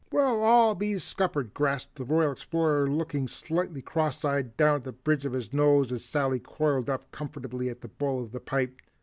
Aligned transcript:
"Well 0.11 0.43
I'll 0.43 0.73
be 0.73 0.97
scuppered!" 0.97 1.53
gasped 1.53 1.93
the 1.93 2.05
Royal 2.05 2.31
Explorer 2.31 2.89
looking 2.89 3.27
slightly 3.27 3.83
cross 3.83 4.25
eyed 4.25 4.57
down 4.57 4.81
the 4.81 4.93
bridge 4.93 5.25
of 5.27 5.33
his 5.33 5.53
nose 5.53 5.91
as 5.91 6.03
Sally 6.03 6.39
coiled 6.39 6.89
up 6.89 7.11
comfortably 7.11 7.69
in 7.69 7.77
the 7.81 7.87
bowl 7.87 8.23
of 8.23 8.31
the 8.31 8.39
pipe. 8.39 8.79